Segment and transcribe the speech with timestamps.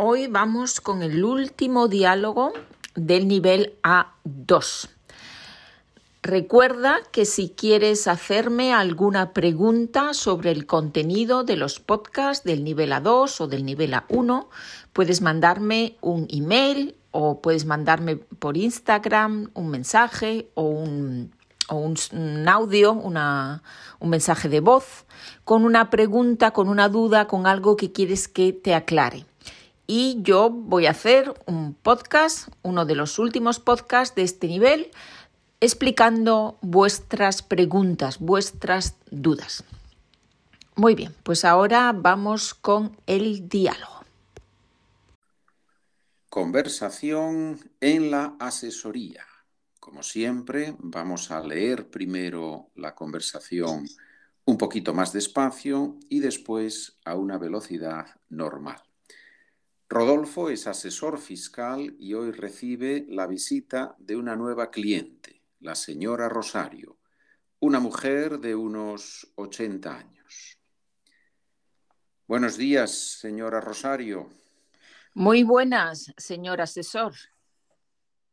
[0.00, 2.52] Hoy vamos con el último diálogo
[2.94, 4.90] del nivel A2.
[6.22, 12.92] Recuerda que si quieres hacerme alguna pregunta sobre el contenido de los podcasts del nivel
[12.92, 14.46] A2 o del nivel A1,
[14.92, 21.32] puedes mandarme un email o puedes mandarme por Instagram un mensaje o un,
[22.46, 25.06] audio, un mensaje de voz
[25.42, 29.27] con una pregunta, con una duda, con algo que quieres que te aclare.
[29.90, 34.90] Y yo voy a hacer un podcast, uno de los últimos podcasts de este nivel,
[35.60, 39.64] explicando vuestras preguntas, vuestras dudas.
[40.76, 44.04] Muy bien, pues ahora vamos con el diálogo.
[46.28, 49.24] Conversación en la asesoría.
[49.80, 53.88] Como siempre, vamos a leer primero la conversación
[54.44, 58.82] un poquito más despacio y después a una velocidad normal.
[59.90, 66.28] Rodolfo es asesor fiscal y hoy recibe la visita de una nueva cliente, la señora
[66.28, 66.98] Rosario,
[67.60, 70.58] una mujer de unos 80 años.
[72.26, 74.30] Buenos días, señora Rosario.
[75.14, 77.14] Muy buenas, señor asesor.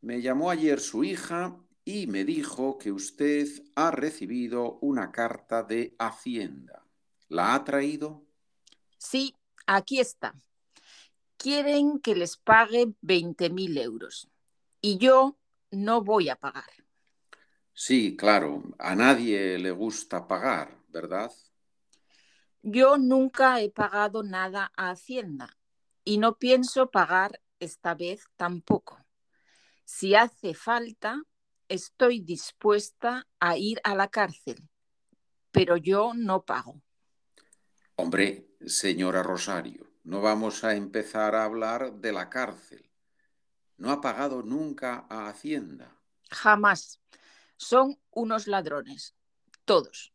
[0.00, 5.94] Me llamó ayer su hija y me dijo que usted ha recibido una carta de
[6.00, 6.84] Hacienda.
[7.28, 8.26] ¿La ha traído?
[8.98, 10.34] Sí, aquí está.
[11.44, 14.30] Quieren que les pague 20.000 euros
[14.80, 15.36] y yo
[15.70, 16.72] no voy a pagar.
[17.74, 21.30] Sí, claro, a nadie le gusta pagar, ¿verdad?
[22.62, 25.58] Yo nunca he pagado nada a Hacienda
[26.02, 29.04] y no pienso pagar esta vez tampoco.
[29.84, 31.20] Si hace falta,
[31.68, 34.66] estoy dispuesta a ir a la cárcel,
[35.50, 36.80] pero yo no pago.
[37.96, 42.90] Hombre, señora Rosario, no vamos a empezar a hablar de la cárcel.
[43.78, 45.98] ¿No ha pagado nunca a Hacienda?
[46.30, 47.00] Jamás.
[47.56, 49.14] Son unos ladrones,
[49.64, 50.12] todos.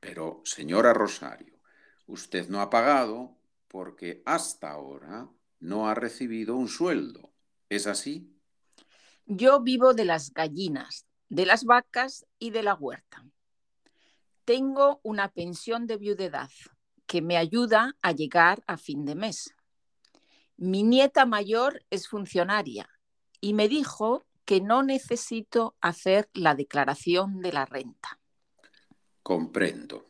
[0.00, 1.58] Pero, señora Rosario,
[2.06, 3.38] usted no ha pagado
[3.68, 5.28] porque hasta ahora
[5.60, 7.32] no ha recibido un sueldo.
[7.68, 8.32] ¿Es así?
[9.24, 13.24] Yo vivo de las gallinas, de las vacas y de la huerta.
[14.44, 16.50] Tengo una pensión de viudedad
[17.06, 19.54] que me ayuda a llegar a fin de mes.
[20.56, 22.88] Mi nieta mayor es funcionaria
[23.40, 28.20] y me dijo que no necesito hacer la declaración de la renta.
[29.22, 30.06] Comprendo.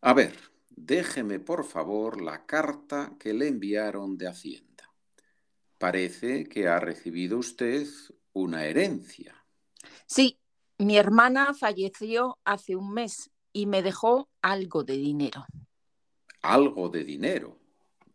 [0.00, 0.36] A ver,
[0.70, 4.90] déjeme por favor la carta que le enviaron de Hacienda.
[5.78, 7.86] Parece que ha recibido usted
[8.32, 9.44] una herencia.
[10.06, 10.38] Sí,
[10.78, 15.46] mi hermana falleció hace un mes y me dejó algo de dinero.
[16.44, 17.58] Algo de dinero.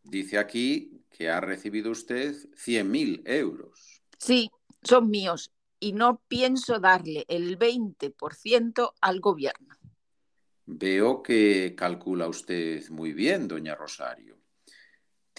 [0.03, 4.03] Dice aquí que ha recibido usted 100.000 euros.
[4.17, 4.49] Sí,
[4.83, 9.75] son míos y no pienso darle el 20% al gobierno.
[10.65, 14.39] Veo que calcula usted muy bien, doña Rosario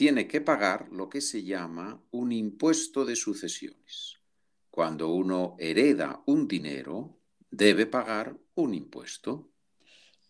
[0.01, 4.17] tiene que pagar lo que se llama un impuesto de sucesiones.
[4.71, 7.19] Cuando uno hereda un dinero,
[7.51, 9.51] debe pagar un impuesto.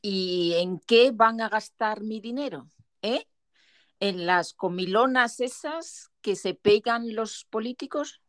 [0.03, 2.69] ¿Y en qué van a gastar mi dinero?
[3.03, 3.27] ¿Eh?
[3.99, 8.23] ¿En las comilonas esas que se pegan los políticos?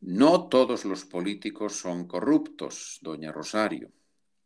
[0.00, 3.92] No todos los políticos son corruptos, doña Rosario.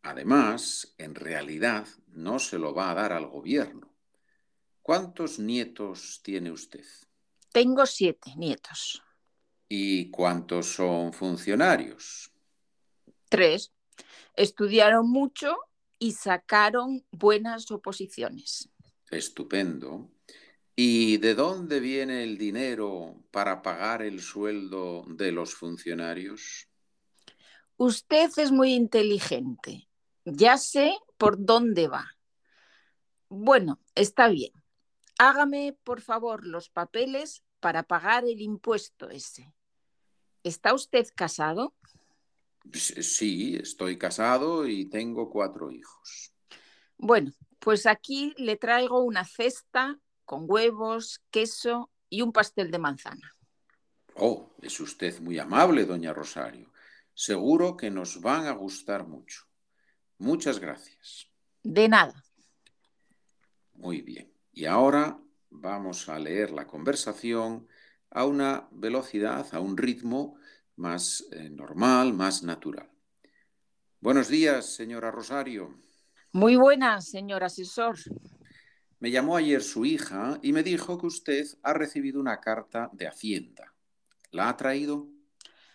[0.02, 3.92] Además, en realidad no se lo va a dar al gobierno.
[4.82, 6.84] ¿Cuántos nietos tiene usted?
[7.52, 9.02] Tengo siete nietos.
[9.68, 12.30] ¿Y cuántos son funcionarios?
[13.28, 13.72] Tres.
[14.34, 15.56] Estudiaron mucho
[15.98, 18.68] y sacaron buenas oposiciones.
[19.10, 20.10] Estupendo.
[20.74, 26.68] ¿Y de dónde viene el dinero para pagar el sueldo de los funcionarios?
[27.78, 29.88] Usted es muy inteligente.
[30.24, 32.16] Ya sé por dónde va.
[33.28, 34.52] Bueno, está bien.
[35.18, 39.54] Hágame, por favor, los papeles para pagar el impuesto ese.
[40.42, 41.74] ¿Está usted casado?
[42.72, 46.32] Sí, estoy casado y tengo cuatro hijos.
[46.98, 53.34] Bueno, pues aquí le traigo una cesta con huevos, queso y un pastel de manzana.
[54.14, 56.72] Oh, es usted muy amable, doña Rosario.
[57.12, 59.44] Seguro que nos van a gustar mucho.
[60.18, 61.30] Muchas gracias.
[61.62, 62.22] De nada.
[63.74, 64.32] Muy bien.
[64.52, 65.20] Y ahora
[65.50, 67.68] vamos a leer la conversación
[68.10, 70.38] a una velocidad, a un ritmo
[70.76, 72.88] más eh, normal, más natural.
[74.00, 75.74] Buenos días, señora Rosario.
[76.32, 77.96] Muy buenas, señor asesor.
[78.98, 83.06] Me llamó ayer su hija y me dijo que usted ha recibido una carta de
[83.06, 83.74] Hacienda.
[84.30, 85.08] ¿La ha traído?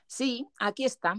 [0.08, 1.16] Sí, aquí está.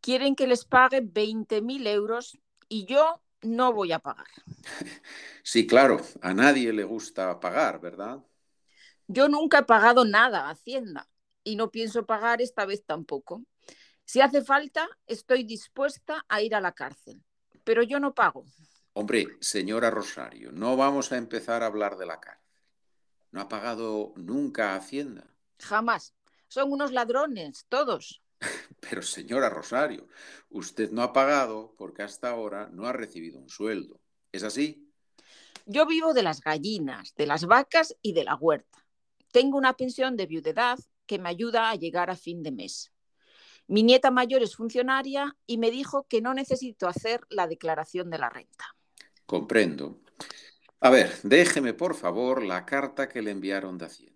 [0.00, 2.38] Quieren que les pague 20.000 euros
[2.68, 4.26] y yo no voy a pagar.
[5.46, 8.24] Sí, claro, a nadie le gusta pagar, ¿verdad?
[9.06, 11.06] Yo nunca he pagado nada a Hacienda
[11.44, 13.44] y no pienso pagar esta vez tampoco.
[14.04, 17.22] Si hace falta, estoy dispuesta a ir a la cárcel,
[17.62, 18.44] pero yo no pago.
[18.94, 22.44] Hombre, señora Rosario, no vamos a empezar a hablar de la cárcel.
[23.30, 25.26] ¿No ha pagado nunca Hacienda?
[25.58, 26.14] Jamás.
[26.48, 28.22] Son unos ladrones, todos.
[28.80, 30.06] Pero señora Rosario,
[30.50, 34.00] usted no ha pagado porque hasta ahora no ha recibido un sueldo.
[34.30, 34.92] ¿Es así?
[35.66, 38.86] Yo vivo de las gallinas, de las vacas y de la huerta.
[39.32, 42.92] Tengo una pensión de viudedad que me ayuda a llegar a fin de mes.
[43.66, 48.18] Mi nieta mayor es funcionaria y me dijo que no necesito hacer la declaración de
[48.18, 48.76] la renta.
[49.26, 50.00] Comprendo.
[50.80, 54.14] A ver, déjeme por favor la carta que le enviaron de Hacienda.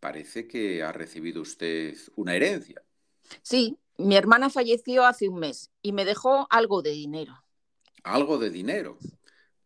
[0.00, 2.82] Parece que ha recibido usted una herencia.
[3.42, 7.44] Sí, mi hermana falleció hace un mes y me dejó algo de dinero.
[8.02, 8.98] ¿Algo de dinero?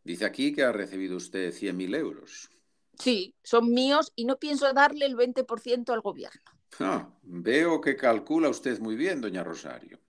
[0.02, 2.50] Dice aquí que ha recibido usted 100.000 euros.
[2.98, 6.40] Sí, son míos y no pienso darle el 20% al gobierno.
[6.80, 10.00] Ah, veo que calcula usted muy bien, doña Rosario.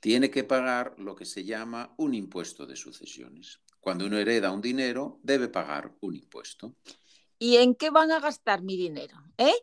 [0.00, 3.60] Tiene que pagar lo que se llama un impuesto de sucesiones.
[3.80, 6.74] Cuando uno hereda un dinero, debe pagar un impuesto.
[7.38, 9.16] ¿Y en qué van a gastar mi dinero?
[9.38, 9.54] ¿Eh?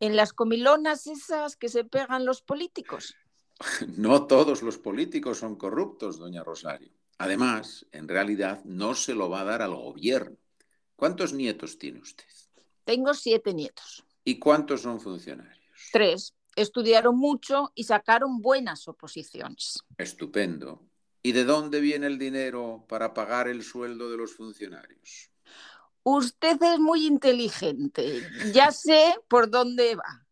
[0.00, 3.14] ¿En las comilonas esas que se pegan los políticos?
[3.98, 6.90] No todos los políticos son corruptos, doña Rosario.
[7.18, 10.38] Además, en realidad no se lo va a dar al gobierno.
[11.00, 12.26] ¿Cuántos nietos tiene usted?
[12.84, 14.04] Tengo siete nietos.
[14.22, 15.58] ¿Y cuántos son funcionarios?
[15.90, 16.34] Tres.
[16.54, 19.82] Estudiaron mucho y sacaron buenas oposiciones.
[19.96, 20.82] Estupendo.
[21.22, 25.30] ¿Y de dónde viene el dinero para pagar el sueldo de los funcionarios?
[26.02, 28.20] Usted es muy inteligente.
[28.52, 30.26] Ya sé por dónde va.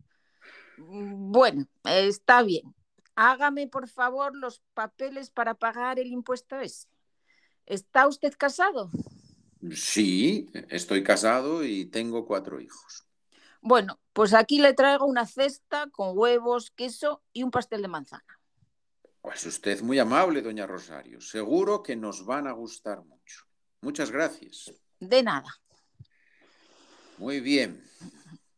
[0.76, 2.74] Bueno, está bien.
[3.14, 6.88] Hágame, por favor, los papeles para pagar el impuesto ese.
[7.64, 8.90] ¿Está usted casado?
[9.74, 13.04] Sí, estoy casado y tengo cuatro hijos.
[13.60, 18.40] Bueno, pues aquí le traigo una cesta con huevos, queso y un pastel de manzana.
[19.20, 21.20] Pues usted muy amable, doña Rosario.
[21.20, 23.44] Seguro que nos van a gustar mucho.
[23.80, 24.72] Muchas gracias.
[25.00, 25.52] De nada.
[27.18, 27.82] Muy bien.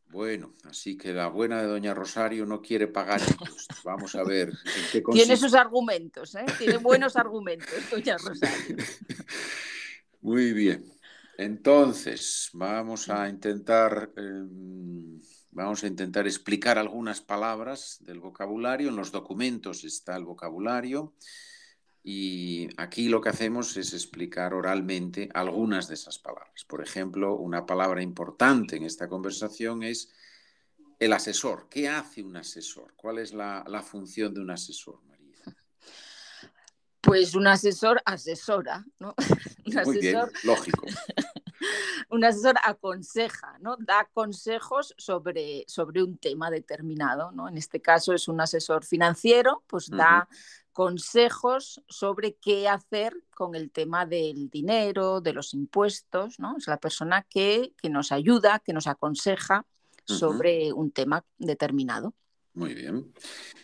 [0.08, 3.82] Bueno, así que la buena de doña Rosario no quiere pagar impuestos.
[3.84, 5.02] Vamos a ver en qué.
[5.12, 6.44] Tiene sus argumentos, ¿eh?
[6.58, 8.76] Tiene buenos argumentos, doña Rosario.
[10.22, 10.84] Muy bien.
[11.38, 14.44] Entonces, vamos a intentar, eh,
[15.50, 18.90] vamos a intentar explicar algunas palabras del vocabulario.
[18.90, 21.14] En los documentos está el vocabulario
[22.02, 26.64] y aquí lo que hacemos es explicar oralmente algunas de esas palabras.
[26.64, 30.10] Por ejemplo, una palabra importante en esta conversación es
[30.98, 31.68] el asesor.
[31.70, 32.92] ¿Qué hace un asesor?
[32.96, 35.00] ¿Cuál es la, función de un asesor?
[37.00, 39.14] Pues un asesor asesora, ¿no?
[39.66, 40.86] Un Muy bien, asesor, lógico.
[42.10, 43.76] un asesor aconseja, ¿no?
[43.78, 47.48] Da consejos sobre, sobre un tema determinado, ¿no?
[47.48, 50.28] En este caso es un asesor financiero, pues da
[50.72, 56.56] consejos sobre qué hacer con el tema del dinero, de los impuestos, ¿no?
[56.56, 59.66] Es la persona que, que nos ayuda, que nos aconseja
[60.04, 62.14] sobre un tema determinado.
[62.54, 63.12] Muy bien,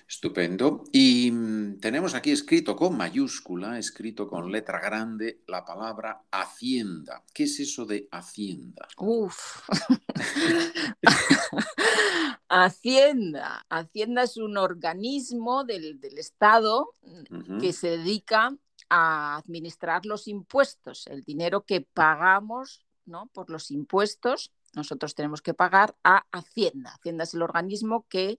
[0.09, 0.85] estupendo.
[0.93, 7.25] Y mm, tenemos aquí escrito con mayúscula, escrito con letra grande, la palabra hacienda.
[7.35, 8.87] ¿Qué es eso de hacienda?
[8.99, 9.69] Uf.
[12.49, 13.67] Hacienda.
[13.69, 17.59] Hacienda es un organismo del, del Estado Ujú.
[17.59, 18.57] que se dedica
[18.89, 23.27] a administrar los impuestos, el dinero que pagamos ¿no?
[23.33, 24.53] por los impuestos.
[24.77, 26.93] Nosotros tenemos que pagar a Hacienda.
[26.93, 28.39] Hacienda es el organismo que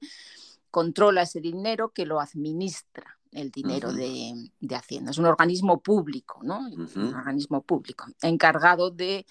[0.71, 5.11] controla ese dinero, que lo administra el dinero de, de Hacienda.
[5.11, 6.59] Es un organismo público, ¿no?
[6.59, 9.25] Un organismo público encargado de,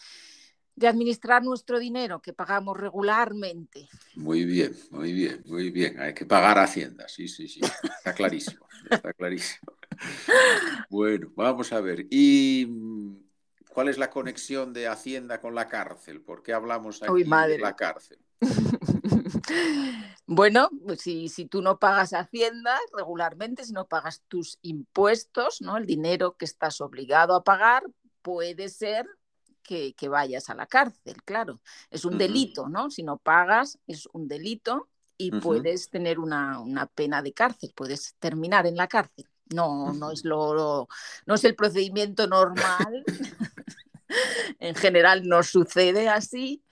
[0.75, 3.89] de administrar nuestro dinero que pagamos regularmente.
[4.15, 5.99] Muy bien, muy bien, muy bien.
[6.01, 7.61] Hay que pagar Hacienda, sí, sí, sí.
[7.63, 9.73] Está clarísimo, está clarísimo.
[10.91, 12.07] Bueno, vamos a ver.
[12.11, 13.26] ¿Y mm,
[13.77, 16.23] cuál es la conexión de Hacienda con la cárcel?
[16.23, 18.19] ¿Por qué hablamos aquí Uy, de la cárcel?
[20.27, 25.77] Bueno, pues si, si tú no pagas Hacienda regularmente, si no pagas tus impuestos, ¿no?
[25.77, 27.85] El dinero que estás obligado a pagar,
[28.23, 29.07] puede ser
[29.63, 31.61] que, que vayas a la cárcel, claro.
[31.91, 32.91] Es un delito, ¿no?
[32.91, 38.15] Si no pagas, es un delito y puedes tener una, una pena de cárcel, puedes
[38.19, 39.29] terminar en la cárcel.
[39.55, 40.89] No, no es lo, lo-
[41.27, 43.05] no es el procedimiento normal,
[44.59, 46.63] en general no sucede así,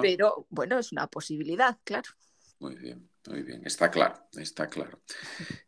[0.00, 2.10] pero bueno, es una posibilidad, claro.
[2.58, 5.00] Muy bien, muy bien, está claro, está claro.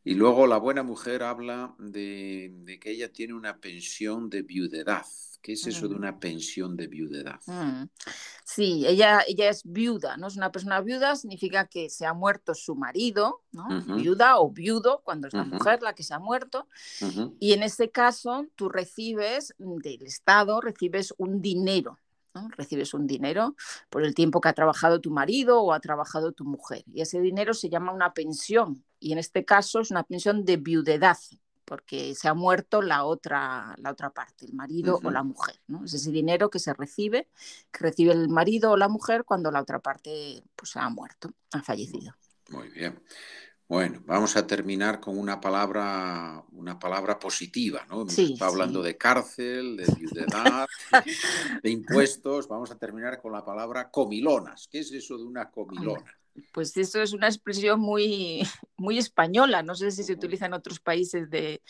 [0.04, 5.06] Y luego la buena mujer habla de, que ella tiene una pensión de viudedad.
[5.42, 7.40] ¿Qué es eso de una pensión de viudedad?
[7.46, 7.84] Mm.
[8.44, 10.28] Sí, ella, ella es viuda, ¿no?
[10.28, 13.66] Es una persona viuda, significa que se ha muerto su marido, ¿no?
[13.96, 16.68] Viuda o viudo, cuando es la mujer la que se ha muerto.
[17.40, 21.98] Y en este caso, tú recibes del Estado, recibes un dinero,
[22.56, 23.56] Recibes un dinero
[23.90, 26.82] por el tiempo que ha trabajado tu marido o ha trabajado tu mujer.
[26.86, 28.84] Y ese dinero se llama una pensión.
[28.98, 31.18] Y en este caso es una pensión de viudedad,
[31.64, 35.56] porque se ha muerto la otra, la otra parte, el marido o la mujer.
[35.68, 35.84] ¿no?
[35.84, 37.28] Es ese dinero que se recibe,
[37.70, 41.62] que recibe el marido o la mujer cuando la otra parte pues, ha muerto, ha
[41.62, 42.14] fallecido.
[42.50, 43.02] Muy bien.
[43.68, 48.06] Bueno, vamos a terminar con una palabra, una palabra positiva, ¿no?
[48.06, 50.68] está hablando de cárcel, de viudedad,
[51.62, 52.48] de impuestos.
[52.48, 54.68] Vamos a terminar con la palabra comilonas.
[54.70, 56.04] ¿Qué es eso de una comilona?
[56.52, 58.42] Pues eso es una expresión muy,
[58.76, 59.62] muy española.
[59.62, 61.62] No sé si se utiliza en otros países de,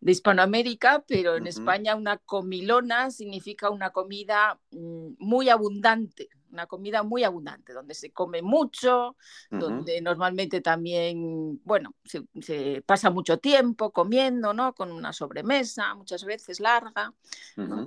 [0.00, 7.02] de Hispanoamérica, pero en España una comilona significa una comida mm, muy abundante, una comida
[7.02, 9.16] muy abundante, donde se come mucho,
[9.50, 14.74] donde normalmente también, bueno, se, pasa mucho tiempo comiendo, ¿no?
[14.74, 17.12] Con una sobremesa, muchas veces larga,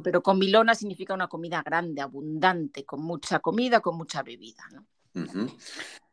[0.03, 4.85] pero comilona significa una comida grande, abundante, con mucha comida, con mucha bebida, ¿no?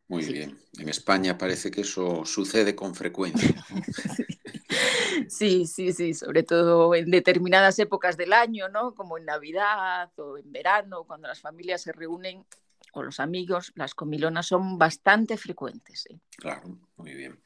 [0.07, 0.59] Muy bien.
[0.77, 3.63] En España parece que eso sucede con frecuencia.
[5.27, 8.93] Sí, sí, sí, sobre todo en determinadas épocas del año, ¿no?
[8.95, 12.45] Como en Navidad o en verano, cuando las familias se reúnen
[12.93, 16.07] o los amigos, las comilonas son bastante frecuentes.
[16.37, 17.39] Claro, muy bien.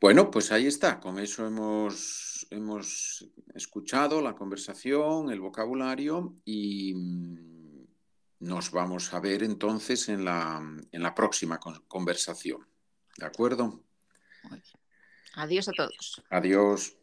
[0.00, 1.00] Bueno, pues ahí está.
[1.00, 7.53] Con eso hemos, hemos escuchado la conversación, el vocabulario y mm,
[8.44, 11.58] nos vamos a ver entonces en la, en la próxima
[11.88, 12.66] conversación.
[13.16, 13.82] ¿De acuerdo?
[15.34, 16.22] Adiós a todos.
[16.28, 16.96] Adiós.